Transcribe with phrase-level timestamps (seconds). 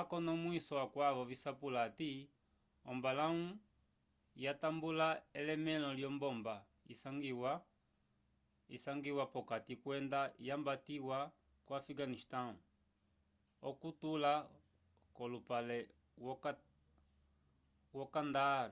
[0.00, 2.10] akonomwiso akwavo visapulo hati
[2.90, 3.42] ombalãwu
[4.44, 5.08] yatambula
[5.40, 6.54] elemẽlo lyombomba
[8.76, 11.18] isangiwa p'okati kwenda yambatiwa
[11.66, 12.54] ko afiganistão
[13.68, 14.32] okutula
[15.14, 15.78] k'olupale
[17.98, 18.70] wo kandahar